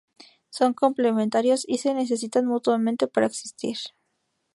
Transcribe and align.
Son 0.49 0.73
complementarios 0.73 1.63
y 1.67 1.77
se 1.77 1.93
necesitan 1.93 2.47
mutuamente 2.47 3.05
para 3.07 3.27
existir. 3.27 3.77